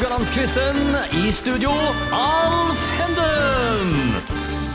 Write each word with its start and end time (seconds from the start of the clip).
Haugalandsquizen. 0.00 0.96
I 1.12 1.32
studio, 1.32 1.70
Alf 2.12 2.88
Henden. 2.98 4.14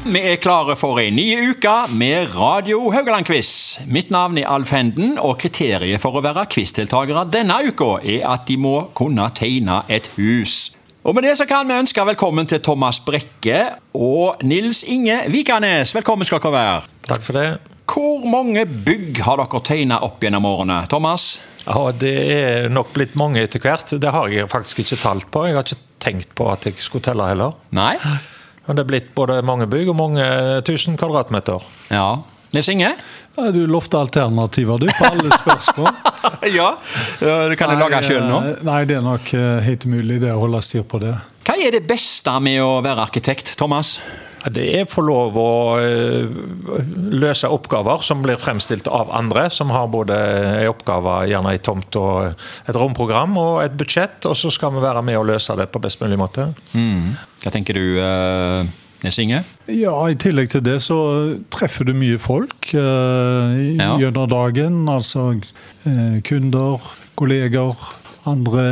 Vi 0.04 0.20
er 0.22 0.36
klare 0.38 0.76
for 0.78 1.00
en 1.02 1.16
ny 1.18 1.24
uke 1.50 1.74
med 1.98 2.36
Radio 2.38 2.92
Haugaland-quiz. 2.94 3.80
Mitt 3.90 4.12
navn 4.14 4.38
er 4.38 4.46
Alf 4.54 4.70
Henden, 4.70 5.16
og 5.18 5.40
kriteriet 5.42 6.04
for 6.04 6.14
å 6.14 6.22
være 6.22 6.46
quizdeltakere 6.54 7.24
denne 7.34 7.58
uka 7.66 7.96
er 8.06 8.28
at 8.36 8.46
de 8.46 8.60
må 8.62 8.76
kunne 8.94 9.26
tegne 9.34 9.80
et 9.90 10.12
hus. 10.20 10.76
Og 11.02 11.18
Med 11.18 11.26
det 11.26 11.34
så 11.42 11.50
kan 11.50 11.66
vi 11.66 11.74
ønske 11.74 12.06
velkommen 12.06 12.46
til 12.46 12.62
Thomas 12.62 13.02
Brekke 13.02 13.64
og 13.98 14.46
Nils 14.46 14.84
Inge 14.86 15.24
Vikanes. 15.34 15.96
Velkommen 15.96 16.30
skal 16.30 16.44
dere 16.46 16.54
være. 16.60 16.86
Takk 17.10 17.26
for 17.26 17.42
det. 17.42 17.50
Hvor 17.90 18.30
mange 18.30 18.66
bygg 18.66 19.26
har 19.26 19.42
dere 19.42 19.66
tegna 19.66 20.04
opp 20.06 20.22
gjennom 20.22 20.46
årene? 20.54 20.84
Thomas? 20.86 21.40
Ja, 21.66 21.92
Det 21.92 22.14
er 22.36 22.70
nok 22.70 22.94
blitt 22.94 23.16
mange 23.18 23.42
etter 23.46 23.60
hvert. 23.64 23.96
Det 24.00 24.12
har 24.14 24.30
jeg 24.30 24.50
faktisk 24.52 24.80
ikke 24.84 25.00
talt 25.02 25.28
på. 25.34 25.46
Jeg 25.50 25.58
har 25.58 25.66
ikke 25.66 25.82
tenkt 26.06 26.34
på 26.38 26.48
at 26.52 26.66
jeg 26.70 26.78
skulle 26.84 27.04
telle 27.06 27.26
heller. 27.32 27.54
Nei? 27.76 27.96
Men 28.68 28.78
det 28.78 28.84
er 28.86 28.90
blitt 28.90 29.12
både 29.18 29.40
mange 29.46 29.68
bygg 29.70 29.90
og 29.94 29.98
mange 30.00 30.26
tusen 30.66 30.98
kvadratmeter. 30.98 31.62
Ja. 31.94 32.08
Nils 32.54 32.70
Inge? 32.72 32.92
Ja, 33.36 33.50
Du 33.52 33.66
lovte 33.68 33.98
alternativer 34.00 34.80
du, 34.80 34.88
på 34.88 35.06
alle 35.10 35.30
spørsmål. 35.34 35.90
ja. 36.60 36.70
du 37.20 37.56
kan 37.60 37.74
jo 37.74 37.80
lage 37.82 38.00
sjøl 38.08 38.24
nå. 38.30 38.38
eh, 38.54 38.62
Nei, 38.64 38.78
det 38.88 38.96
er 39.00 39.04
nok 39.06 39.34
eh, 39.36 39.58
helt 39.66 39.86
umulig 39.90 40.22
det 40.24 40.32
å 40.32 40.40
holde 40.46 40.62
styr 40.64 40.86
på 40.88 41.02
det. 41.04 41.12
Hva 41.46 41.58
er 41.62 41.76
det 41.76 41.84
beste 41.90 42.32
med 42.42 42.62
å 42.64 42.78
være 42.86 43.04
arkitekt, 43.10 43.52
Thomas? 43.60 43.98
Det 44.54 44.66
er 44.78 44.84
å 44.86 44.90
få 44.92 45.02
lov 45.02 45.38
å 45.42 45.50
eh, 45.82 46.28
løse 47.18 47.50
oppgaver 47.50 48.04
som 48.06 48.22
blir 48.22 48.38
fremstilt 48.38 48.86
av 48.88 49.10
andre, 49.16 49.48
som 49.50 49.72
har 49.74 49.88
både 49.90 50.14
en 50.14 50.70
oppgave, 50.70 51.16
gjerne 51.32 51.54
ei 51.56 51.62
tomt 51.66 51.96
og 51.98 52.36
et 52.70 52.78
romprogram 52.78 53.38
og 53.42 53.64
et 53.64 53.74
budsjett, 53.80 54.26
og 54.30 54.38
så 54.38 54.52
skal 54.54 54.76
vi 54.76 54.84
være 54.86 55.02
med 55.08 55.18
og 55.18 55.26
løse 55.32 55.56
det 55.58 55.70
på 55.74 55.82
best 55.82 56.02
mulig 56.04 56.20
måte. 56.22 56.50
Mm. 56.78 57.16
Hva 57.42 57.54
tenker 57.54 57.78
du, 57.78 57.98
uh, 57.98 58.62
Nils 59.06 59.18
Inge? 59.22 59.42
Ja, 59.70 59.96
I 60.10 60.16
tillegg 60.22 60.50
til 60.54 60.64
det 60.66 60.78
så 60.86 60.98
treffer 61.54 61.86
du 61.90 61.94
mye 61.98 62.18
folk 62.22 62.72
eh, 62.74 63.60
Ja. 63.78 63.92
gjennom 64.02 64.30
dagen. 64.32 64.84
Altså 64.90 65.32
eh, 65.86 66.22
kunder, 66.26 66.82
kolleger, 67.20 67.76
andre, 68.26 68.64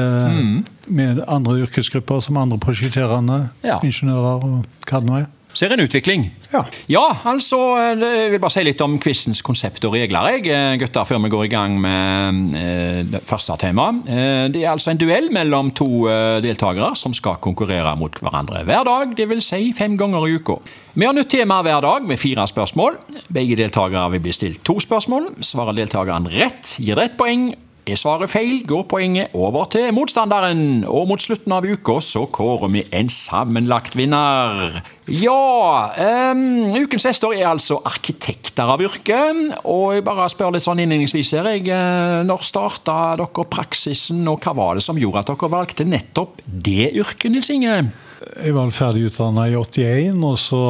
med 0.89 1.19
andre 1.29 1.59
yrkesgrupper 1.67 2.21
som 2.25 2.37
andre 2.41 2.57
prosjekterende, 2.61 3.49
Ja. 3.65 3.77
ingeniører 3.85 4.43
og 4.47 4.65
hva 4.89 4.99
det 5.01 5.09
nå 5.09 5.19
er. 5.21 5.27
Ser 5.53 5.73
en 5.73 5.83
utvikling. 5.83 6.25
Ja. 6.49 6.63
Ja, 6.89 7.03
altså, 7.29 7.57
jeg 7.93 8.31
vil 8.33 8.41
bare 8.41 8.53
si 8.55 8.63
litt 8.65 8.81
om 8.81 8.95
quizens 9.01 9.43
konsept 9.45 9.85
og 9.85 9.93
regler, 9.93 10.29
jeg, 10.33 10.47
eh, 10.49 10.77
gutter, 10.81 11.05
før 11.05 11.21
vi 11.21 11.29
går 11.29 11.43
i 11.45 11.51
gang 11.51 11.75
med 11.81 12.55
eh, 12.57 13.01
det 13.05 13.21
første 13.27 13.57
tema. 13.61 13.91
Eh, 14.09 14.49
det 14.53 14.63
er 14.63 14.71
altså 14.71 14.93
en 14.93 15.01
duell 15.01 15.29
mellom 15.33 15.69
to 15.77 16.07
eh, 16.09 16.39
deltakere 16.43 16.95
som 16.97 17.13
skal 17.13 17.37
konkurrere 17.43 17.93
mot 17.99 18.17
hverandre 18.17 18.63
hver 18.65 18.87
dag, 18.89 19.13
dvs. 19.17 19.51
Si 19.53 19.69
fem 19.77 19.97
ganger 19.99 20.25
i 20.25 20.39
uka. 20.39 20.57
Vi 20.97 21.05
har 21.05 21.13
nytt 21.13 21.29
tema 21.33 21.61
hver 21.65 21.85
dag 21.85 22.07
med 22.09 22.21
fire 22.21 22.47
spørsmål. 22.49 22.97
Begge 23.33 23.57
deltakere 23.57 24.09
vil 24.15 24.25
bli 24.25 24.33
stilt 24.33 24.63
to 24.65 24.79
spørsmål. 24.81 25.35
Svarer 25.45 25.77
deltakeren 25.77 26.29
rett, 26.33 26.79
gir 26.81 26.97
det 26.97 27.11
ett 27.11 27.17
poeng. 27.21 27.51
Er 27.83 27.97
svaret 27.99 28.31
feil, 28.31 28.61
går 28.63 28.85
poenget 28.87 29.33
over 29.35 29.65
til 29.67 29.89
motstanderen. 29.91 30.85
Og 30.87 31.03
mot 31.09 31.19
slutten 31.19 31.51
av 31.51 31.65
uka 31.67 31.97
så 31.99 32.21
kårer 32.31 32.69
vi 32.71 32.83
en 32.95 33.09
sammenlagt 33.11 33.97
vinner. 33.99 34.77
Ja 35.11 35.91
um, 36.31 36.71
Ukens 36.79 37.03
hester 37.09 37.33
er 37.35 37.49
altså 37.49 37.81
arkitekter 37.83 38.71
av 38.71 38.79
yrke. 38.85 39.17
Og 39.67 39.97
jeg 39.97 40.05
bare 40.07 40.29
spør 40.31 40.55
litt 40.55 40.63
sånn 40.63 40.79
innledningsvis 40.79 41.33
her. 41.35 41.49
Jeg, 41.57 41.65
eh, 41.75 42.21
når 42.23 42.45
starta 42.47 42.95
dere 43.19 43.45
praksisen, 43.51 44.23
og 44.31 44.39
hva 44.47 44.55
var 44.55 44.79
det 44.79 44.85
som 44.87 45.01
gjorde 45.01 45.25
at 45.25 45.33
dere 45.33 45.51
valgte 45.51 45.83
nettopp 45.83 46.39
det 46.47 46.93
yrket, 46.93 47.27
Nils 47.35 47.51
Inge? 47.51 47.81
Jeg 48.23 48.55
var 48.55 48.71
ferdig 48.71 49.09
utdanna 49.09 49.49
i 49.51 49.59
81, 49.59 50.23
og 50.23 50.39
så 50.39 50.63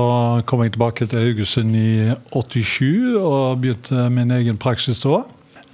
kom 0.50 0.66
jeg 0.66 0.73
tilbake 0.73 1.06
til 1.06 1.22
Haugesund 1.28 1.78
i 1.78 2.09
87 2.34 3.22
og 3.22 3.62
begynte 3.62 4.09
min 4.09 4.34
egen 4.34 4.57
praksis 4.57 5.06
da. 5.06 5.22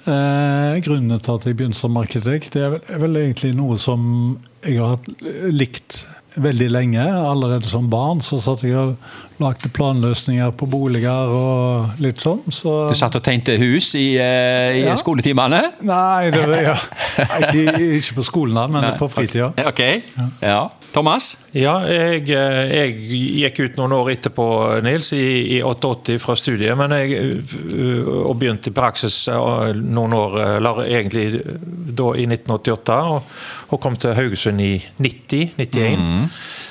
Eh, 0.09 0.79
grunnen 0.85 1.19
til 1.21 1.35
at 1.35 1.45
jeg 1.45 1.57
begynte 1.59 1.77
som 1.77 1.97
arkitekt, 1.99 2.53
det 2.55 2.63
er 2.65 2.71
vel, 2.73 2.85
er 2.89 3.01
vel 3.03 3.19
egentlig 3.21 3.51
noe 3.57 3.77
som 3.81 4.01
jeg 4.65 4.79
har 4.79 4.95
hatt 4.95 5.09
likt 5.53 6.03
veldig 6.37 6.69
lenge. 6.71 7.01
Allerede 7.01 7.65
som 7.69 7.89
barn 7.89 8.21
så 8.21 8.39
satt 8.43 8.63
jeg 8.63 8.75
og 8.77 8.97
lagde 9.39 9.69
planløsninger 9.71 10.51
på 10.59 10.67
boliger 10.69 11.31
og 11.31 12.01
litt 12.03 12.19
sånn. 12.21 12.41
Så 12.51 12.89
Du 12.89 12.95
satt 12.99 13.15
og 13.15 13.23
tegnte 13.23 13.55
hus 13.57 13.93
i, 13.95 14.17
eh, 14.19 14.81
i 14.81 14.83
Ja. 14.83 14.95
skoletimene? 14.95 15.61
Nei, 15.81 16.29
det 16.29 16.45
var, 16.45 16.61
ja. 16.61 16.75
ikke, 17.39 17.79
ikke 17.99 18.15
på 18.19 18.25
skolen, 18.27 18.55
da, 18.55 18.67
men 18.67 18.97
på 18.99 19.09
fritida. 19.09 19.53
Ok. 19.65 20.03
Ja. 20.41 20.69
Thomas? 20.91 21.37
Ja, 21.53 21.79
jeg, 21.85 22.29
eh, 22.29 22.69
jeg 22.73 22.95
gikk 23.53 23.59
ut 23.59 23.77
noen 23.77 23.93
år 23.93 24.11
etterpå, 24.15 24.45
Nils, 24.83 25.13
i, 25.13 25.57
i 25.57 25.61
88 25.63 26.17
fra 26.19 26.35
studiet. 26.35 26.75
Men 26.77 26.91
jeg, 26.97 27.43
uh, 27.73 28.27
og 28.29 28.39
begynte 28.41 28.71
i 28.71 28.75
praksis 28.75 29.27
noen 29.29 30.13
år, 30.17 30.57
eller 30.57 30.83
egentlig 30.87 31.43
da 31.95 32.11
i 32.17 32.25
1988. 32.25 32.99
Og, 33.13 33.23
og 33.69 33.81
kom 33.81 33.95
til 33.99 34.15
Haugesund 34.17 34.61
i 34.61 34.73
90, 34.97 35.53
91. 35.57 35.99
Mm. 35.99 36.25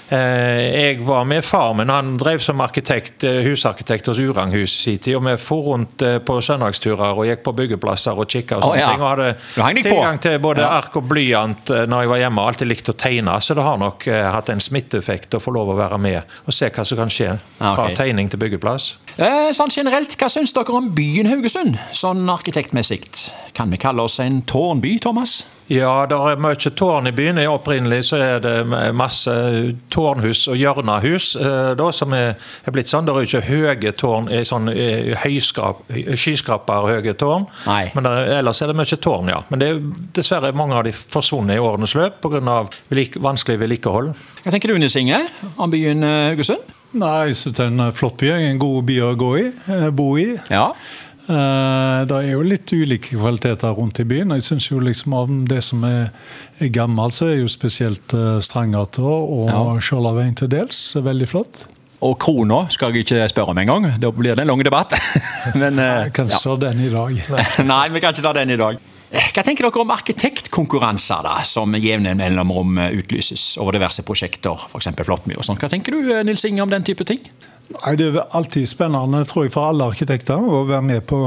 Jeg 0.09 1.03
var 1.05 1.25
med 1.29 1.45
far 1.45 1.75
min, 1.77 1.91
han 1.93 2.15
drev 2.17 2.41
som 2.41 2.63
arkitekt, 2.65 3.25
eh, 3.29 3.43
husarkitekt 3.45 4.07
hos 4.09 4.19
Uranghus 4.19 4.73
i 4.73 4.83
sin 4.83 4.99
tid. 5.05 5.19
Og 5.19 5.27
vi 5.27 5.35
for 5.37 5.67
rundt 5.67 6.03
eh, 6.03 6.17
på 6.19 6.39
søndagsturer 6.41 7.13
og 7.13 7.27
gikk 7.29 7.43
på 7.45 7.53
byggeplasser 7.59 8.17
og 8.17 8.25
kikka 8.25 8.57
og 8.57 8.65
sånne 8.65 8.79
sånne 8.79 8.81
ja. 8.81 8.89
ting. 8.89 9.03
Og 9.03 9.67
hadde 9.67 9.83
tilgang 9.83 10.21
til 10.25 10.39
både 10.39 10.65
Ja. 10.65 10.71
ark 10.79 10.97
og 10.97 11.09
blyant 11.09 11.71
eh, 11.71 11.85
når 11.87 12.01
jeg 12.01 12.09
var 12.09 12.23
hjemme. 12.23 12.47
Alltid 12.49 12.71
likt 12.71 12.89
å 12.89 12.97
tegne, 12.97 13.37
så 13.41 13.55
det 13.55 13.67
har 13.67 13.77
nok 13.79 14.07
eh, 14.09 14.31
hatt 14.33 14.49
en 14.49 14.61
smitteeffekt 14.61 15.35
å 15.35 15.43
få 15.43 15.53
lov 15.53 15.75
å 15.75 15.77
være 15.77 15.99
med 15.99 16.23
og 16.47 16.57
se 16.57 16.71
hva 16.71 16.85
som 16.85 16.99
kan 16.99 17.13
skje. 17.13 17.37
fra 17.59 17.75
okay. 17.75 17.95
Tegning 17.99 18.31
til 18.31 18.41
byggeplass. 18.41 18.97
Eh, 19.19 19.51
sånn 19.53 19.73
generelt, 19.75 20.17
Hva 20.19 20.29
syns 20.31 20.53
dere 20.57 20.73
om 20.73 20.89
byen 20.95 21.29
Haugesund, 21.29 21.77
sånn 21.93 22.29
arkitektmessig? 22.31 23.05
Kan 23.53 23.71
vi 23.71 23.77
kalle 23.77 24.03
oss 24.03 24.19
en 24.21 24.43
tårnby, 24.43 24.99
Thomas? 25.03 25.45
Ja, 25.69 26.07
det 26.09 26.17
er 26.17 26.39
mye 26.41 26.71
tårn 26.73 27.11
i 27.11 27.13
byen. 27.13 27.39
Opprinnelig 27.53 28.07
så 28.09 28.17
er 28.25 28.39
det 28.41 28.55
masse 28.97 29.33
tårnhus 29.93 30.47
og 30.49 30.57
hjørnehus 30.57 31.35
eh, 31.37 31.75
da, 31.77 31.91
som 31.93 32.15
er, 32.17 32.31
er 32.65 32.73
blitt 32.73 32.89
sånn. 32.89 33.05
Det 33.05 33.13
er 33.13 33.27
ikke 33.29 33.43
høye 33.51 33.93
tårn, 34.01 34.31
er 34.33 34.47
sånn 34.49 34.71
eh, 34.73 35.13
skyskraperhøye 36.17 37.15
tårn. 37.21 37.45
Nei. 37.67 37.83
Men 37.95 38.07
det, 38.09 38.13
er- 38.23 38.33
ellers 38.41 38.63
er 38.65 38.73
det 38.73 38.79
mye 38.79 38.99
tårn, 39.05 39.29
ja. 39.33 39.43
Men 39.53 39.63
det 39.63 39.69
er 39.75 39.83
dessverre 40.19 40.55
mange 40.57 40.77
av 40.79 40.87
de 40.89 40.93
forsvunnet 40.97 41.59
i 41.59 41.63
årenes 41.63 41.95
løp 41.99 42.21
pga. 42.25 42.41
vanskelig 43.29 43.59
vedlikehold. 43.61 44.15
Hva 44.45 44.55
tenker 44.55 44.73
du, 44.73 44.79
Nils 44.81 44.97
Inge, 44.97 45.21
om 45.57 45.71
byen 45.73 46.05
eh, 46.05 46.31
Haugesund? 46.33 46.75
Nei, 46.99 47.27
jeg 47.29 47.37
synes 47.37 47.57
det 47.59 47.65
er 47.67 47.75
en 47.75 47.93
flott 47.93 48.17
by. 48.23 48.31
En 48.49 48.59
god 48.63 48.87
by 48.89 48.95
å 49.05 49.13
gå 49.21 49.33
i, 49.43 49.47
eh, 49.75 49.91
bo 49.93 50.15
i. 50.17 50.31
Ja. 50.49 50.71
Eh, 51.29 52.05
Det 52.09 52.17
er 52.17 52.31
jo 52.33 52.43
litt 52.47 52.73
ulike 52.73 53.17
kvaliteter 53.19 53.75
rundt 53.77 54.01
i 54.01 54.05
byen. 54.09 54.33
Jeg 54.39 54.43
synes 54.47 54.69
jo 54.71 54.81
liksom 54.81 55.15
av 55.19 55.33
det 55.49 55.63
som 55.67 55.85
er, 55.85 56.11
er 56.61 56.69
gammelt, 56.73 57.15
så 57.19 57.29
er 57.29 57.41
jo 57.43 57.49
spesielt 57.53 58.15
uh, 58.17 58.39
Strandgata 58.41 59.03
og 59.05 59.49
Ja. 59.49 60.31
Til 60.39 60.49
dels 60.49 60.95
veldig 60.97 61.29
flott. 61.29 61.67
Og 62.01 62.15
krona 62.23 62.69
skal 62.71 62.93
jeg 62.95 63.05
ikke 63.05 63.25
spørre 63.33 63.51
om 63.51 63.59
engang. 63.59 63.89
Da 64.01 64.11
blir 64.15 64.37
det 64.37 64.45
en 64.45 64.53
lang 64.53 64.63
debatt. 64.65 64.95
Men, 65.61 65.79
eh, 65.79 66.05
Jeg 66.07 66.13
kan 66.15 66.27
ikke 66.31 66.43
ta 66.45 66.57
den 66.57 66.81
i 66.87 66.89
dag. 66.93 67.19
Nei, 67.73 67.89
vi 67.89 68.01
kan 68.01 68.15
ikke 68.15 68.23
ta 68.29 68.33
den 68.33 68.51
i 68.55 68.57
dag. 68.61 68.79
Eh, 69.11 69.29
Hva 69.35 69.43
tenker 69.43 69.67
dere 69.67 69.83
om 69.83 69.91
arkitektkonkurranser 69.91 71.25
da, 71.27 71.39
som 71.49 71.75
jevne 71.75 72.15
mellomrom 72.15 72.79
eh, 72.79 72.95
utlyses 73.01 73.57
over 73.59 73.73
diverse 73.77 74.05
prosjekter, 74.07 74.55
f.eks. 74.71 74.91
Flåttmyr 75.01 75.41
og 75.41 75.47
sånn? 75.49 75.59
Hva 75.61 75.71
tenker 75.73 75.97
du, 75.97 76.13
eh, 76.15 76.23
Nils 76.29 76.45
Inge, 76.45 76.63
om 76.63 76.71
den 76.71 76.85
type 76.87 77.05
ting? 77.09 77.21
Nei, 77.69 77.95
Det 77.97 78.09
er 78.09 78.25
alltid 78.37 78.69
spennende 78.69 79.25
tror 79.29 79.47
jeg, 79.47 79.55
for 79.55 79.69
alle 79.69 79.89
arkitekter 79.91 80.41
å 80.41 80.65
være 80.69 80.85
med 80.87 81.07
på 81.09 81.21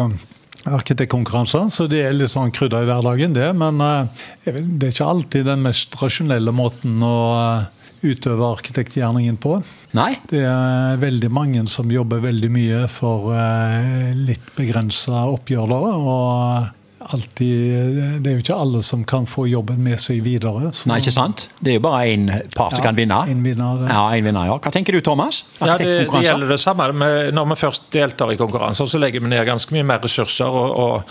arkitektkonkurranser. 0.70 1.70
Så 1.74 1.88
det 1.90 2.04
er 2.06 2.16
litt 2.16 2.34
sånn 2.34 2.54
krydder 2.54 2.86
i 2.86 2.90
hverdagen, 2.90 3.36
det. 3.38 3.50
Men 3.58 3.82
eh, 3.82 4.26
det 4.46 4.90
er 4.90 4.96
ikke 4.96 5.12
alltid 5.14 5.48
den 5.50 5.64
mest 5.66 5.96
rasjonelle 6.02 6.54
måten 6.56 7.02
å 7.06 7.16
eh, 7.38 7.70
utøve 8.12 8.50
arkitektgjerningen 8.58 9.38
på. 9.42 9.60
Nei? 9.98 10.16
Det 10.30 10.44
er 10.48 11.02
veldig 11.02 11.32
mange 11.34 11.66
som 11.70 11.90
jobber 11.94 12.24
veldig 12.24 12.52
mye 12.54 12.84
for 12.92 13.34
eh, 13.38 14.14
litt 14.18 14.54
begrensa 14.58 15.26
oppgjør. 15.32 15.70
da, 15.72 15.82
og 15.98 16.81
alltid, 17.10 18.22
Det 18.24 18.28
er 18.32 18.36
jo 18.38 18.42
ikke 18.44 18.56
alle 18.60 18.82
som 18.84 19.04
kan 19.04 19.26
få 19.26 19.48
jobben 19.50 19.78
med 19.84 20.00
seg 20.00 20.22
videre. 20.24 20.72
så- 20.74 20.88
Nei, 20.88 21.00
ikke 21.00 21.12
sant? 21.12 21.48
Det 21.62 21.72
er 21.72 21.74
jo 21.80 21.80
bare 21.80 22.06
én 22.06 22.28
part 22.56 22.76
som 22.76 22.84
kan 22.84 22.96
vinne. 22.96 23.28
en 23.30 23.44
vinner. 23.44 23.88
Ja, 23.90 24.10
en 24.14 24.24
vinner, 24.24 24.46
ja. 24.46 24.58
Hva 24.58 24.72
tenker 24.72 24.92
du, 24.94 25.02
Thomas? 25.02 25.44
Ja, 25.60 25.78
det, 25.78 26.10
det 26.12 26.24
gjelder 26.24 26.48
det 26.50 26.60
samme. 26.60 26.92
Når 27.32 27.48
vi 27.50 27.56
først 27.56 27.90
deltar 27.92 28.32
i 28.32 28.38
konkurranser, 28.38 28.86
så 28.86 29.00
legger 29.00 29.20
vi 29.22 29.28
ned 29.30 29.46
ganske 29.48 29.72
mye 29.72 29.84
mer 29.86 30.00
ressurser. 30.00 30.46
og, 30.46 30.78
og 30.78 30.96
eh, 31.00 31.04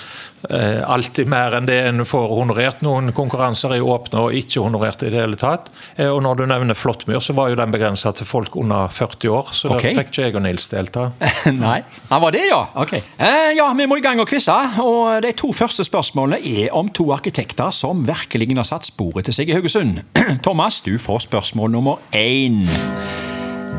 Alltid 0.48 1.28
mer 1.28 1.54
enn 1.58 1.69
det 1.69 1.78
en 1.84 2.04
får 2.08 2.28
honorert. 2.32 2.81
Noen 2.84 3.12
konkurranser 3.16 3.75
er 3.76 3.84
åpne 3.84 4.25
og 4.26 4.37
ikke 4.37 4.62
honorert 4.64 5.02
i 5.04 5.10
det 5.12 5.20
hele 5.20 5.38
tatt. 5.40 5.70
Eh, 5.96 6.08
og 6.08 6.22
Når 6.25 6.40
du 6.40 6.44
nevner 6.48 6.78
Flåttmyr, 6.78 7.20
så 7.20 7.34
var 7.37 7.50
jo 7.50 7.58
den 7.60 7.72
begrensa 7.75 8.12
til 8.16 8.28
folk 8.28 8.56
under 8.56 8.88
40 8.88 9.34
år. 9.37 9.52
Så 9.52 9.70
okay. 9.75 9.94
der 9.94 10.00
fikk 10.00 10.12
ikke 10.14 10.28
jeg 10.28 10.37
og 10.38 10.44
Nils 10.46 10.69
delta. 10.72 11.10
Nei. 11.64 11.81
Ja, 12.10 12.20
var 12.22 12.34
det, 12.34 12.46
ja? 12.48 12.62
Ok. 12.82 12.96
Eh, 12.96 13.52
ja, 13.58 13.69
vi 13.76 13.88
må 13.90 14.00
i 14.00 14.04
gang 14.04 14.20
og 14.22 14.28
quize. 14.31 14.56
Og 14.84 15.20
de 15.25 15.34
to 15.37 15.52
første 15.56 15.84
spørsmålene 15.87 16.40
er 16.40 16.75
om 16.76 16.88
to 16.88 17.10
arkitekter 17.14 17.75
som 17.75 18.04
virkelig 18.08 18.50
har 18.56 18.69
satt 18.69 18.88
sporet 18.88 19.28
til 19.28 19.37
seg 19.37 19.52
i 19.52 19.58
Haugesund. 19.58 20.02
Thomas, 20.46 20.81
du 20.87 20.96
får 20.98 21.26
spørsmål 21.28 21.76
nummer 21.76 22.00
én. 22.16 22.64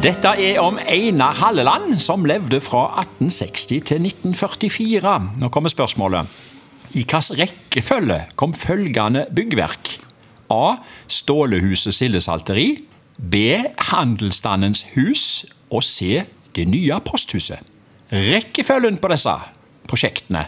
Dette 0.02 0.32
er 0.42 0.58
om 0.58 0.80
Einar 0.90 1.36
Halleland, 1.38 1.98
som 2.02 2.24
levde 2.26 2.58
fra 2.64 2.88
1860 3.22 3.86
til 3.86 4.02
1944. 4.02 5.32
Nå 5.38 5.50
kommer 5.54 5.70
spørsmålet. 5.70 6.28
I 6.92 7.04
hvilken 7.06 7.38
rekkefølge 7.40 8.20
kom 8.36 8.54
følgende 8.54 9.28
byggverk? 9.36 10.00
A. 10.50 10.76
Stålehuset 11.08 11.94
Sildesalteri. 11.94 12.84
B. 13.18 13.36
Handelsstandens 13.78 14.86
hus. 14.96 15.46
Og 15.72 15.84
C. 15.84 16.24
Det 16.56 16.68
nye 16.68 16.98
posthuset. 17.06 17.62
Rekkefølgen 18.12 18.98
på 18.98 19.08
disse 19.08 19.38
prosjektene, 19.88 20.42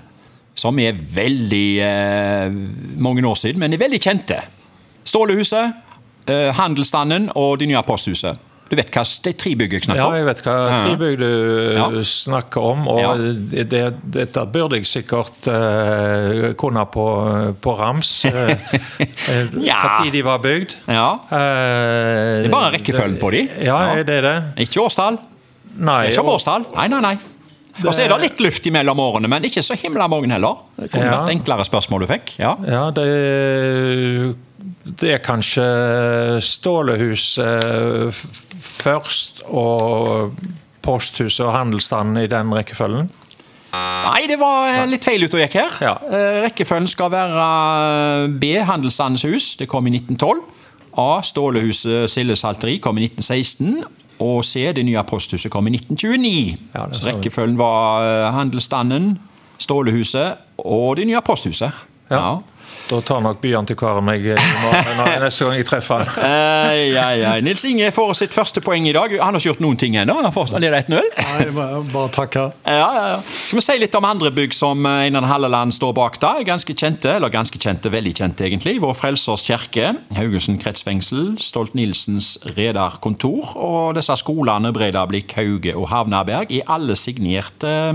som 0.56 0.80
er 0.84 0.98
veldig 0.98 1.68
eh, 1.80 2.56
mange 3.00 3.24
år 3.28 3.38
siden, 3.40 3.62
men 3.62 3.74
er 3.74 3.80
veldig 3.80 4.02
kjente. 4.04 4.42
Stålehuset, 5.08 5.80
eh, 6.28 6.50
Handelsstanden 6.58 7.30
og 7.36 7.62
det 7.62 7.70
nye 7.72 7.84
posthuset. 7.88 8.36
Du 8.74 8.80
vet 8.82 8.90
hva 8.90 9.04
Tribygg 9.38 9.70
du 9.70 9.76
snakker 9.78 9.94
snakker 9.94 10.00
Ja, 10.02 10.18
jeg 10.18 10.26
vet 10.26 10.40
hva 10.48 10.54
tribygg 10.82 11.20
du 11.22 11.28
Ja. 11.78 11.88
snakker 12.10 12.66
om. 12.72 12.88
Og 12.90 13.02
Ja. 13.04 13.12
det, 13.18 13.66
det, 13.70 13.82
dette 14.16 14.46
burde 14.50 14.80
jeg 14.80 14.88
sikkert 14.90 15.46
uh, 15.48 16.54
kunne 16.58 16.86
på, 16.90 17.06
på 17.62 17.76
rams. 17.78 18.16
Uh, 18.26 18.50
Ja. 19.70 19.78
Hva 20.00 20.10
de 20.12 20.24
var 20.26 20.42
bygd. 20.42 20.74
Ja. 20.88 21.12
det 21.30 22.48
er 22.48 22.54
bare 22.54 22.72
rekkefølgen 22.80 23.20
på 23.22 23.30
de. 23.36 23.44
Ja, 23.62 23.78
Ja. 23.92 24.00
er 24.00 24.04
det 24.10 24.22
det? 24.26 24.36
Ikke 24.66 24.82
årstall. 24.88 25.20
Nei. 25.78 26.08
Ikke 26.10 26.26
årstall. 26.26 26.66
Nei, 26.74 26.88
nei, 26.88 27.02
nei. 27.02 27.16
Og 27.84 27.90
så 27.94 28.04
er 28.04 28.10
det 28.12 28.20
litt 28.22 28.42
luft 28.46 28.66
imellom 28.70 29.00
årene, 29.02 29.30
men 29.30 29.46
ikke 29.48 29.64
så 29.66 29.74
himla 29.78 30.06
mange 30.08 30.30
heller. 30.30 30.60
Det 30.78 30.92
kunne 30.94 31.06
Ja. 31.10 31.22
vært 31.22 31.32
enklere 31.34 31.66
spørsmål 31.66 32.02
du 32.06 32.08
fikk. 32.12 32.36
Ja. 32.40 32.56
Ja, 32.70 32.84
det, 32.94 34.36
det 35.00 35.16
er 35.16 35.24
kanskje 35.24 35.66
Stålehuset 36.44 38.14
først 38.64 39.44
og 39.48 40.34
Posthuset 40.84 41.46
og 41.46 41.54
Handelsstanden 41.56 42.24
i 42.24 42.28
den 42.28 42.52
rekkefølgen. 42.56 43.10
Nei, 43.74 44.26
det 44.30 44.38
var 44.38 44.68
eh, 44.70 44.84
litt 44.90 45.06
feil 45.06 45.24
ute 45.24 45.38
og 45.40 45.42
gikk 45.46 45.56
her. 45.58 45.78
Ja. 45.82 45.94
Eh, 46.06 46.40
Rekkefølgen 46.46 46.90
skal 46.92 47.10
være 47.14 47.46
eh, 47.48 48.26
B. 48.42 48.52
Handelsstandens 48.68 49.24
hus. 49.26 49.54
Det 49.60 49.70
kom 49.72 49.88
i 49.88 49.96
1912. 49.96 50.44
A. 51.00 51.08
Stålehuset 51.26 52.12
Silde 52.12 52.36
Salteri 52.38 52.78
kom 52.84 53.00
i 53.00 53.08
1916. 53.08 53.82
Og 54.24 54.44
C. 54.46 54.68
Det 54.76 54.84
nye 54.86 55.02
posthuset 55.10 55.52
kom 55.52 55.68
i 55.72 55.74
1929. 55.74 56.58
Ja, 56.76 56.86
Så 56.94 57.08
rekkefølgen 57.08 57.58
var 57.58 58.06
eh, 58.06 58.28
Handelsstanden, 58.36 59.16
Stålehuset 59.58 60.44
og 60.62 60.98
det 61.00 61.08
nye 61.10 61.24
posthuset. 61.26 61.72
Ja. 62.12 62.38
Da 62.94 63.00
tar 63.02 63.22
nok 63.26 63.40
byantikvaren 63.42 64.06
meg 64.06 64.22
når- 64.36 65.22
neste 65.24 65.46
gang 65.48 65.56
jeg 65.58 65.66
treffer 65.66 66.04
han. 66.04 66.26
Ei, 66.28 66.92
ei, 66.94 67.24
ei. 67.26 67.40
Nils 67.42 67.64
Inge 67.66 67.88
får 67.96 68.12
sitt 68.20 68.34
første 68.36 68.62
poeng 68.62 68.86
i 68.86 68.92
dag. 68.94 69.16
Han 69.18 69.34
har 69.34 69.40
ikke 69.40 69.50
gjort 69.50 69.62
noen 69.64 69.78
ting 69.82 69.96
ennå. 69.98 70.14
Han 70.22 70.32
får- 70.36 70.52
leder 70.62 70.78
1-0. 70.84 71.08
Nei, 71.18 71.48
bare, 71.90 72.10
takk 72.14 72.36
her. 72.38 72.52
Ja, 72.68 72.76
ja, 72.94 73.06
ja. 73.16 73.18
Skal 73.26 73.58
vi 73.58 73.64
si 73.66 73.78
litt 73.82 73.96
om 73.98 74.06
andre 74.06 74.30
bygg 74.36 74.54
som 74.54 74.86
eh, 74.86 75.08
Einar 75.08 75.26
Halleland 75.26 75.74
står 75.74 75.94
bak 75.98 76.20
da? 76.22 76.36
Ganske 76.46 76.76
kjente, 76.78 77.16
eller 77.16 77.30
ganske 77.34 77.58
kjente, 77.58 77.90
veldig 77.94 78.14
kjente 78.20 78.46
egentlig. 78.46 78.76
Vår 78.84 78.94
Frelsers 79.00 79.42
kirke, 79.48 79.96
Haugesund 80.20 80.62
kretsfengsel, 80.62 81.34
Stolt-Nielsens 81.42 82.36
redarkontor 82.58 83.56
og 83.58 83.96
disse 83.98 84.14
skolene 84.22 84.70
Breidablikk, 84.76 85.34
Hauge 85.40 85.74
og 85.76 85.90
Havnaberg 85.90 86.52
er 86.60 86.70
alle 86.70 86.94
signert 87.00 87.66
eh, 87.66 87.90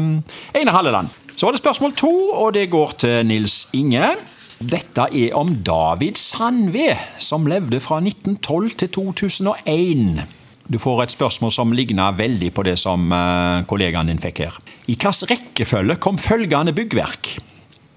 Einar 0.59 0.81
Halleland. 0.81 1.15
Så 1.39 1.47
var 1.47 1.55
det 1.55 1.62
spørsmål 1.62 1.94
to, 1.94 2.11
og 2.35 2.51
det 2.59 2.67
går 2.73 2.97
til 2.99 3.21
Nils 3.31 3.69
Inge. 3.79 4.17
Dette 4.58 5.05
er 5.14 5.37
om 5.38 5.52
David 5.62 6.19
Sandve, 6.19 6.90
som 7.22 7.46
levde 7.46 7.78
fra 7.78 8.00
1912 8.02 8.72
til 8.81 8.90
2001. 8.90 10.25
Du 10.66 10.81
får 10.82 11.05
et 11.05 11.14
spørsmål 11.14 11.52
som 11.55 11.70
ligner 11.72 12.16
veldig 12.19 12.50
på 12.56 12.64
det 12.66 12.75
som 12.82 13.06
eh, 13.14 13.62
kollegaen 13.70 14.10
din 14.10 14.19
fikk 14.19 14.43
her. 14.43 14.58
I 14.90 14.96
hvilken 14.99 15.31
rekkefølge 15.31 15.96
kom 16.02 16.19
følgende 16.19 16.75
byggverk? 16.75 17.37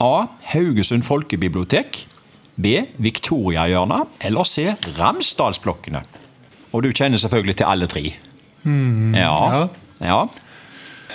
A. 0.05 0.27
Haugesund 0.53 1.03
folkebibliotek. 1.03 2.05
B. 2.61 2.77
Victoriahjørnet. 3.01 4.21
Eller 4.29 4.45
C. 4.45 4.69
Ramsdalsblokkene. 5.01 6.05
Og 6.71 6.85
du 6.85 6.91
kjenner 6.93 7.17
selvfølgelig 7.17 7.57
til 7.57 7.73
alle 7.73 7.89
tre. 7.89 8.05
ja. 9.17 9.67
ja. 9.97 10.23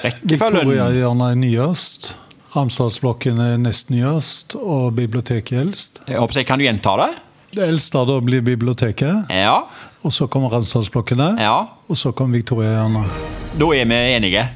Rekkefølgen 0.02 0.58
Victoriahjørnet 0.58 1.31
er 1.31 1.43
nyest. 1.46 2.16
Ramsdalsblokken 2.56 3.38
er 3.43 3.56
nest 3.61 3.91
nyest, 3.93 4.56
og 4.56 4.94
biblioteket 4.97 5.61
eldst. 5.61 6.00
Jeg 6.08 6.20
håper 6.23 6.41
jeg 6.41 6.49
kan 6.49 6.58
du 6.61 6.64
gjenta 6.67 6.97
det? 7.03 7.11
Det 7.56 7.67
eldste 7.70 8.03
da 8.08 8.19
blir 8.20 8.43
biblioteket, 8.44 9.31
Ja. 9.32 9.62
og 10.03 10.12
så 10.12 10.26
kommer 10.29 10.50
Ramsdalsblokkene, 10.53 11.37
ja. 11.41 11.67
og 11.88 11.97
så 11.97 12.12
kommer 12.12 12.37
Victoriahjørnet. 12.38 13.11
Da 13.58 13.69
er 13.76 13.85
vi 13.88 14.00
enige. 14.17 14.49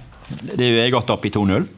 Det 0.56 0.67
er 0.87 0.91
gått 0.94 1.11
opp 1.11 1.25
i 1.26 1.31
2-0. 1.31 1.69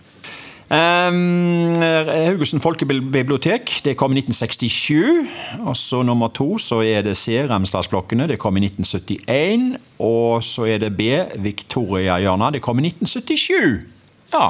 Um, 0.73 1.83
Haugesund 1.83 2.63
folkebibliotek 2.65 3.83
det 3.85 3.93
kom 4.01 4.15
i 4.17 4.23
1967. 4.23 5.29
Og 5.67 5.77
så 5.77 6.01
nummer 6.03 6.31
to 6.33 6.57
så 6.63 6.79
er 6.81 7.03
det 7.05 7.13
C. 7.21 7.35
Ramsdalsblokkene. 7.49 8.25
Det 8.31 8.39
kom 8.41 8.57
i 8.57 8.63
1971. 8.65 9.77
Og 10.01 10.41
så 10.45 10.65
er 10.73 10.79
det 10.87 10.95
B. 10.97 11.11
Victoriahjørnet. 11.45 12.55
Det 12.57 12.63
kom 12.65 12.81
i 12.81 12.89
1977. 12.89 13.85
Ja. 14.33 14.47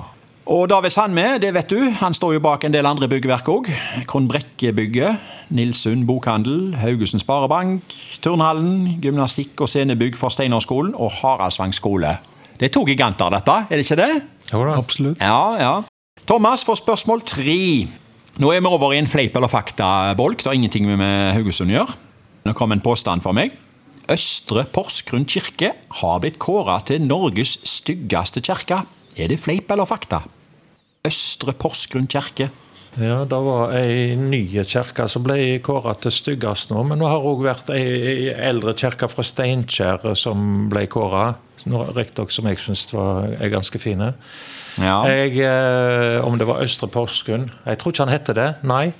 Og 0.46 0.66
David 0.66 0.90
Sandme, 0.90 1.38
det 1.38 1.52
vet 1.54 1.70
du, 1.70 1.78
han 2.00 2.14
står 2.14 2.34
jo 2.34 2.40
bak 2.42 2.64
en 2.66 2.74
del 2.74 2.86
andre 2.88 3.06
byggverk 3.06 3.46
òg. 3.52 3.68
Kronbrekkebygget, 4.10 5.20
Nilsund 5.54 6.02
bokhandel, 6.08 6.72
Haugesund 6.80 7.22
Sparebank, 7.22 7.94
Turnhallen, 8.24 8.98
gymnastikk 9.04 9.62
og 9.62 9.70
scenebygg 9.70 10.16
for 10.18 10.34
Steinerskolen 10.34 10.96
og 10.98 11.12
Haraldsvang 11.20 11.74
skole. 11.76 12.16
Det 12.58 12.66
er 12.68 12.74
to 12.74 12.82
giganter, 12.88 13.30
dette, 13.30 13.54
er 13.70 13.78
det 13.78 13.86
ikke 13.86 14.00
det? 14.00 14.10
Jo 14.50 14.64
da. 14.66 14.74
Absolutt. 14.80 15.22
Ja, 15.22 15.42
ja. 15.60 15.74
Thomas 16.26 16.64
får 16.66 16.80
spørsmål 16.82 17.22
tre. 17.26 17.60
Nå 18.42 18.50
er 18.50 18.64
vi 18.64 18.72
over 18.72 18.96
i 18.96 18.98
en 18.98 19.10
fleip 19.10 19.36
eller 19.38 19.50
fakta-bolk. 19.50 20.42
Det 20.42 20.50
har 20.50 20.58
ingenting 20.58 20.88
med 20.90 21.36
Haugesund 21.36 21.70
å 21.70 21.76
gjøre. 21.76 21.96
Nå 22.48 22.54
kom 22.58 22.74
en 22.74 22.82
påstand 22.82 23.22
for 23.22 23.36
meg. 23.36 23.54
Østre 24.10 24.64
Porsgrunn 24.74 25.28
kirke 25.30 25.70
har 26.00 26.18
blitt 26.22 26.40
kåra 26.42 26.80
til 26.82 27.04
Norges 27.06 27.60
styggeste 27.68 28.42
kirke. 28.42 28.80
Er 29.18 29.28
det 29.28 29.40
fleip 29.42 29.70
eller 29.70 29.88
fakta? 29.88 30.22
Østre 31.06 31.52
Porsgrunn 31.58 32.06
kirke. 32.10 32.50
Ja, 33.00 33.24
Det 33.24 33.38
var 33.40 33.72
ei 33.72 34.14
ny 34.20 34.42
kirke 34.68 35.06
som 35.08 35.24
ble 35.24 35.58
kåra 35.64 35.94
til 36.00 36.12
styggest 36.12 36.70
nå. 36.70 36.82
Men 36.84 37.00
nå 37.00 37.08
har 37.08 37.24
òg 37.24 37.40
vært 37.46 37.70
ei 37.72 38.28
eldre 38.32 38.74
kirke 38.76 39.08
fra 39.08 39.24
Steinkjer 39.24 40.12
som 40.18 40.68
ble 40.72 40.86
kåra. 40.92 41.34
Riktignok 41.64 42.32
som 42.34 42.48
jeg 42.50 42.60
syns 42.60 42.86
er 42.92 43.48
ganske 43.52 43.78
fine. 43.80 44.12
Ja. 44.80 45.02
Jeg, 45.08 45.36
eh, 45.40 46.20
om 46.24 46.36
det 46.38 46.46
var 46.48 46.62
Østre 46.64 46.88
Porsgrunn 46.88 47.50
Jeg 47.66 47.76
tror 47.78 47.92
ikke 47.92 48.04
han 48.06 48.12
hette 48.12 48.34
det. 48.36 48.50
Nei. 48.64 48.92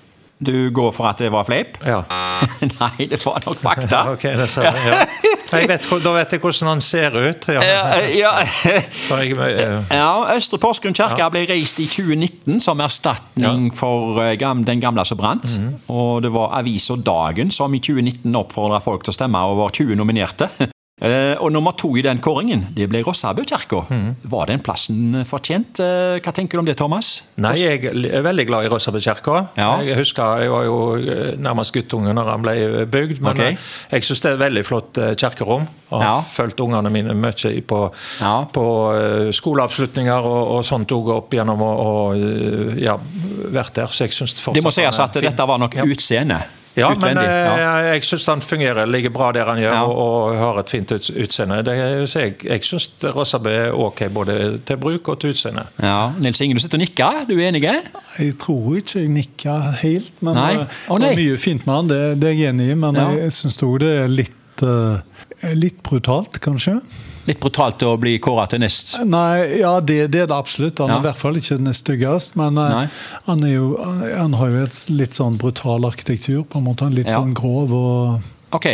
Du 0.42 0.71
går 0.75 0.90
for 0.92 1.07
at 1.09 1.21
det 1.23 1.31
var 1.33 1.45
fleip? 1.49 1.78
Ja. 1.87 2.02
Nei, 2.81 3.07
det 3.09 3.21
var 3.25 3.40
nok 3.47 3.61
fakta. 3.62 4.02
Ok, 4.16 4.23
det 4.37 4.49
ser 4.50 4.69
jeg. 4.69 4.88
Ja. 4.88 5.04
Jeg 5.52 5.68
vet, 5.68 5.87
da 6.04 6.12
vet 6.16 6.32
jeg 6.32 6.40
hvordan 6.42 6.71
han 6.73 6.80
ser 6.85 7.16
ut. 7.16 7.49
Ja. 7.52 7.62
Ja, 7.62 8.32
jeg, 8.73 8.73
eh, 8.73 9.92
Ja, 9.92 10.11
Østre 10.37 10.59
Porsgrunn 10.62 10.97
kirke 10.97 11.28
ble 11.35 11.44
reist 11.50 11.80
i 11.82 11.87
2019 11.90 12.61
som 12.64 12.80
erstatning 12.85 13.68
for 13.76 14.23
eh, 14.25 14.37
den 14.38 14.80
gamle 14.82 15.04
som 15.09 15.21
brant. 15.21 15.56
Og 15.92 16.23
det 16.25 16.32
var 16.35 16.54
avisa 16.59 16.97
Dagen 16.97 17.50
som 17.54 17.75
i 17.75 17.80
2019 17.82 18.37
oppfordra 18.42 18.80
folk 18.85 19.04
til 19.04 19.12
å 19.14 19.18
stemme 19.21 19.44
over 19.52 19.73
20 19.75 19.99
nominerte. 20.00 20.72
Eh, 21.02 21.35
Og 21.42 21.50
nummer 21.50 21.73
to 21.75 21.88
i 21.99 22.02
den 22.04 22.21
kåringen, 22.23 22.68
det 22.76 22.87
ble 22.88 23.00
Rossabøkirka. 23.02 23.80
Mm. 23.90 24.14
Var 24.30 24.47
den 24.47 24.61
plassen 24.62 25.25
fortjent? 25.26 25.80
Eh, 25.82 26.21
Hva 26.23 26.30
tenker 26.32 26.52
du 26.52 26.59
om 26.62 26.64
det, 26.68 26.76
Thomas? 26.78 27.23
Nei, 27.42 27.56
jeg 27.59 27.85
er 27.90 28.23
veldig 28.23 28.47
glad 28.47 28.64
i 28.64 28.71
Rossabøkirka. 28.71 29.49
Ja. 29.59 29.80
Jeg 29.82 29.97
husker 29.99 30.38
jeg 30.44 30.50
var 30.52 30.62
jo 30.68 30.76
eh, 31.00 31.35
nærmest 31.42 31.73
guttunge 31.75 32.14
når 32.14 32.30
han 32.30 32.42
ble 32.47 32.87
bygd. 32.87 33.21
Men 33.21 33.32
Ok. 33.35 33.40
eh, 33.40 33.56
jeg 33.97 34.02
syns 34.06 34.21
det 34.23 34.30
er 34.30 34.35
et 34.38 34.44
veldig 34.47 34.64
flott 34.64 34.92
kirkerom. 35.18 35.66
Og 35.90 36.00
har 36.00 36.09
Ja. 36.09 36.21
fulgt 36.23 36.61
ungene 36.61 36.88
mine 36.90 37.12
mye 37.14 37.61
på, 37.66 37.92
Ja. 38.21 38.44
på 38.44 38.64
skoleavslutninger 39.35 40.23
og, 40.25 40.56
og 40.56 40.64
sånt 40.64 40.88
òg 40.94 41.11
opp 41.16 41.30
gjennom 41.35 41.61
og, 41.61 41.80
og 41.87 42.78
ja, 42.80 42.97
vært 43.52 43.75
der. 43.75 43.87
Så 43.92 44.06
jeg 44.06 44.12
syns 44.16 44.35
fortsatt 44.40 44.54
Det 44.54 44.64
må 44.64 44.71
sies 44.73 44.99
at 45.02 45.12
fin. 45.18 45.23
dette 45.28 45.47
var 45.47 45.59
nok 45.59 45.75
Ja. 45.75 45.82
utseende. 45.85 46.40
Ja, 46.76 46.88
men 46.88 46.97
Utvendig. 46.97 47.23
men 47.29 47.59
Ja. 47.61 47.76
jeg 47.93 48.02
syns 48.09 48.26
han 48.26 48.41
fungerer, 48.41 48.87
ligger 48.87 49.11
bra 49.12 49.31
der 49.33 49.45
han 49.45 49.59
gjør 49.59 49.75
Ja. 49.75 49.83
og, 49.85 49.97
og 50.31 50.37
har 50.38 50.59
et 50.61 50.71
fint 50.71 50.93
ut- 50.93 51.11
utseende. 51.23 51.59
Det, 51.64 51.75
jeg 52.14 52.35
jeg 52.45 52.62
syns 52.64 52.93
Rossabø 53.05 53.50
er 53.50 53.73
ok 53.76 54.00
både 54.14 54.59
til 54.64 54.76
bruk 54.76 55.09
og 55.09 55.21
til 55.21 55.31
utseende. 55.35 55.67
Ja, 55.83 56.11
Nils 56.19 56.41
Inge, 56.41 56.55
du 56.55 56.61
sitter 56.61 56.79
og 56.79 56.85
nikker. 56.87 57.26
Du 57.29 57.35
er 57.38 57.49
enig? 57.50 57.62
Jeg 58.19 58.38
tror 58.38 58.76
ikke 58.76 59.00
jeg 59.00 59.09
nikker 59.09 59.71
helt, 59.83 60.12
men 60.23 60.35
Nei. 60.35 60.57
Oh, 60.88 60.97
nei. 60.99 61.09
det 61.09 61.19
er 61.19 61.23
mye 61.33 61.38
fint 61.38 61.67
med 61.67 61.75
han, 61.75 61.88
det, 61.88 62.21
det 62.21 62.31
er 62.31 62.35
jeg 62.41 62.55
enig 62.55 62.71
i. 62.71 62.75
Men 62.75 62.95
Ja. 62.95 63.09
jeg, 63.11 63.19
jeg 63.21 63.33
syns 63.33 63.62
òg 63.62 63.79
det 63.81 63.93
er 64.05 64.09
litt, 64.09 64.62
eh, 64.62 65.55
litt 65.55 65.83
brutalt, 65.83 66.41
kanskje. 66.41 66.81
Litt 67.29 67.38
brutalt 67.38 67.83
å 67.87 67.93
bli 68.02 68.17
kåra 68.19 68.49
til 68.50 68.59
nest 68.64 68.97
Nei, 69.07 69.61
ja, 69.61 69.76
det, 69.81 70.09
det 70.11 70.25
er 70.25 70.31
det 70.31 70.35
absolutt. 70.37 70.81
Han 70.83 70.91
Ja. 70.91 70.97
er 70.97 71.05
i 71.05 71.07
hvert 71.07 71.21
fall 71.21 71.37
ikke 71.38 71.59
den 71.61 71.75
styggest, 71.76 72.35
men 72.37 72.59
uh, 72.59 72.87
han, 73.29 73.45
er 73.47 73.52
jo, 73.55 73.69
han 74.19 74.35
har 74.41 74.49
jo 74.50 74.62
et 74.64 74.79
litt 74.91 75.14
sånn 75.14 75.37
brutal 75.38 75.87
arkitektur, 75.87 76.43
på 76.45 76.59
en 76.59 76.64
måte. 76.67 76.88
Litt 76.91 77.07
Ja. 77.12 77.21
sånn 77.21 77.35
grov 77.38 77.71
og 77.73 78.31
Ok, 78.52 78.67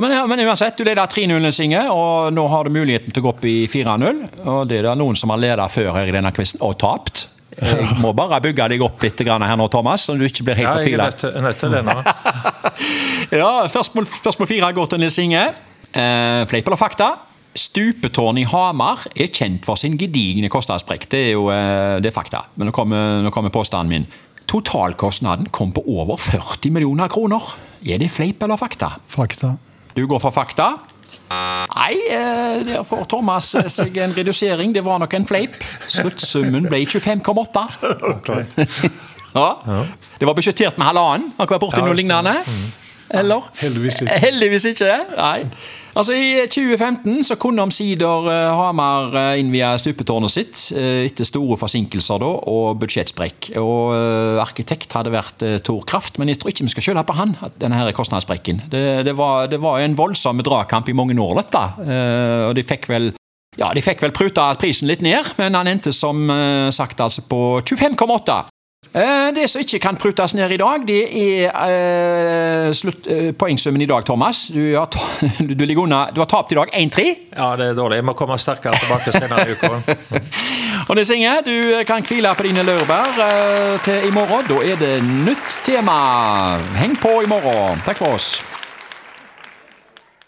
men, 0.00 0.14
men 0.28 0.40
uansett, 0.46 0.76
du 0.78 0.84
leder 0.84 1.06
3-0, 1.06 1.50
Singe, 1.54 1.82
og 1.90 2.32
nå 2.34 2.46
har 2.50 2.64
du 2.64 2.70
muligheten 2.74 3.12
til 3.12 3.22
å 3.22 3.26
gå 3.26 3.30
opp 3.36 3.44
i 3.44 3.66
4-0. 3.70 4.22
Og 4.50 4.64
det 4.70 4.80
er 4.80 4.88
det 4.88 4.96
noen 4.98 5.16
som 5.18 5.30
har 5.30 5.38
ledet 5.42 5.68
før 5.70 5.92
her 5.98 6.08
i 6.10 6.14
denne 6.16 6.32
quizen, 6.34 6.60
og 6.64 6.78
tapt. 6.82 7.26
Jeg 7.60 7.98
må 8.02 8.14
bare 8.16 8.40
bygge 8.42 8.68
deg 8.72 8.82
opp 8.82 9.02
litt 9.04 9.20
her 9.28 9.56
nå, 9.60 9.68
Thomas, 9.70 10.06
så 10.08 10.16
du 10.18 10.24
ikke 10.26 10.46
blir 10.48 10.62
helt 10.62 10.88
Ja, 10.90 11.10
fortvila. 11.52 11.82
nå. 11.84 11.98
Ja, 13.42 13.52
spørsmål, 13.68 14.08
spørsmål 14.20 14.48
fire 14.50 14.72
går 14.76 14.90
til 14.92 15.00
Nils 15.00 15.18
Inge. 15.22 15.44
Eh, 15.92 16.42
fleip 16.48 16.66
eller 16.66 16.80
fakta? 16.80 17.10
Stupetårn 17.54 18.38
i 18.40 18.46
Hamar 18.48 19.02
er 19.12 19.28
kjent 19.28 19.66
for 19.68 19.76
sin 19.80 19.98
gedigne 20.00 20.48
kostnadssprekk. 20.52 21.08
Det 21.12 21.18
er 21.28 21.32
jo 21.34 21.48
eh, 21.52 21.98
det 22.02 22.08
er 22.12 22.16
fakta, 22.16 22.46
men 22.56 22.70
nå 22.70 22.72
kommer, 22.76 23.20
nå 23.24 23.32
kommer 23.34 23.52
påstanden 23.52 23.92
min. 23.92 24.06
Totalkostnaden 24.48 25.50
kom 25.54 25.72
på 25.76 25.84
over 25.88 26.16
40 26.20 26.72
millioner 26.72 27.08
kroner. 27.12 27.44
Er 27.84 28.00
det 28.00 28.10
fleip 28.12 28.42
eller 28.42 28.56
fakta? 28.60 28.94
fakta. 29.08 29.54
Du 29.96 30.06
går 30.08 30.20
for 30.22 30.32
fakta? 30.32 30.70
Nei, 31.72 31.92
eh, 32.12 32.62
der 32.66 32.82
får 32.84 33.04
Thomas 33.08 33.50
eh, 33.56 33.68
seg 33.72 33.96
en 34.00 34.12
redusering. 34.16 34.72
Det 34.74 34.82
var 34.84 35.00
nok 35.00 35.14
en 35.16 35.28
fleip. 35.28 35.56
Sluttsummen 35.88 36.68
ble 36.72 36.84
25,8. 36.88 37.66
Ja. 39.32 39.54
Det 40.20 40.26
var 40.28 40.34
budsjettert 40.36 40.76
med 40.76 40.90
halvannen. 40.90 41.30
Har 41.38 41.46
ikke 41.46 41.54
vært 41.54 41.62
borti 41.62 41.78
Ja, 41.80 41.86
noe 41.86 41.96
lignende? 41.96 42.34
Eller? 43.16 43.46
Heldigvis 43.62 44.02
ikke. 44.04 44.18
Heldigvis 44.26 44.66
ikke. 44.74 44.90
Nei. 45.16 45.38
Altså 45.92 46.14
I 46.16 46.46
2015 46.48 47.20
så 47.28 47.36
kunne 47.40 47.64
omsider 47.66 48.28
eh, 48.32 48.50
Hamar 48.56 49.12
eh, 49.12 49.40
innvie 49.42 49.68
stupetårnet 49.76 50.32
sitt 50.32 50.62
eh, 50.72 51.02
etter 51.04 51.28
store 51.28 51.58
forsinkelser 51.60 52.22
da, 52.22 52.30
og 52.48 52.78
budsjettsprekk. 52.80 53.50
Og 53.60 53.92
eh, 53.98 54.40
Arkitekt 54.40 54.96
hadde 54.96 55.12
vært 55.12 55.44
eh, 55.44 55.58
Tor 55.60 55.84
Kraft, 55.88 56.16
men 56.16 56.32
jeg 56.32 56.40
tror 56.40 56.54
ikke 56.54 56.64
vi 56.64 56.72
skal 56.72 56.86
skylde 56.86 57.04
på 57.08 57.18
han. 57.18 57.36
denne 57.60 57.76
her 57.76 57.92
kostnadssprekken. 57.96 58.64
Det, 58.72 58.84
det, 59.04 59.16
var, 59.18 59.50
det 59.52 59.60
var 59.60 59.82
en 59.84 59.98
voldsom 59.98 60.40
dragkamp 60.40 60.88
i 60.88 60.96
mange 60.96 61.18
år, 61.20 61.42
dette. 61.42 61.66
Eh, 61.84 62.46
og 62.48 62.56
de 62.56 62.64
fikk 62.64 62.88
vel 62.88 63.12
ja, 63.60 63.68
de 63.76 63.82
fikk 63.84 64.00
vel 64.00 64.14
pruta 64.16 64.46
prisen 64.56 64.88
litt 64.88 65.02
ned, 65.04 65.34
men 65.36 65.52
han 65.52 65.68
endte 65.68 65.92
som 65.92 66.24
eh, 66.32 66.70
sagt 66.72 67.02
altså 67.04 67.26
på 67.28 67.60
25,8. 67.60 68.38
Eh, 68.94 69.32
Det 69.34 69.48
som 69.48 69.60
ikke 69.62 69.78
kan 69.78 69.96
prutes 69.96 70.34
ned 70.34 70.50
i 70.52 70.56
dag, 70.60 70.82
det 70.86 70.98
er 71.16 71.46
eh, 71.64 72.72
slutt, 72.76 73.06
eh, 73.08 73.30
poengsummen 73.32 73.80
i 73.80 73.86
dag, 73.86 74.04
Thomas. 74.04 74.50
Du 74.52 74.74
har, 74.76 74.88
du, 75.40 75.80
unna, 75.80 76.10
du 76.12 76.20
har 76.20 76.26
tapt 76.28 76.52
i 76.52 76.58
dag 76.58 76.68
1-3. 76.74 77.04
Ja, 77.36 77.54
det 77.56 77.70
er 77.70 77.78
dårlig. 77.78 77.96
Jeg 78.02 78.04
må 78.04 78.12
komme 78.12 78.36
sterkere 78.38 78.76
tilbake 78.76 79.14
senere 79.16 79.46
i 79.48 79.56
uka. 79.56 79.72
Og 80.90 80.96
Nils 80.98 81.10
Inge, 81.14 81.38
du 81.46 81.84
kan 81.88 82.04
hvile 82.04 82.34
på 82.36 82.42
dine 82.44 82.66
laurbær 82.68 83.16
eh, 83.24 83.78
til 83.86 84.10
i 84.10 84.12
morgen. 84.12 84.44
Da 84.50 84.60
er 84.60 84.76
det 84.82 84.94
nytt 85.06 85.62
tema. 85.64 86.58
Heng 86.76 86.98
på 87.00 87.22
i 87.22 87.30
morgen. 87.30 87.80
Takk 87.86 88.02
for 88.02 88.18
oss. 88.18 88.34